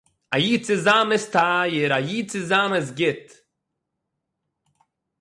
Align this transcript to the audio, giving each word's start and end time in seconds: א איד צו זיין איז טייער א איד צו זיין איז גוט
א 0.33 0.35
איד 0.43 0.61
צו 0.67 0.75
זיין 0.85 1.09
איז 1.15 1.25
טייער 1.35 1.91
א 1.97 1.99
איד 2.07 2.27
צו 2.31 2.39
זיין 2.49 2.71
איז 2.77 2.87
גוט 2.99 3.25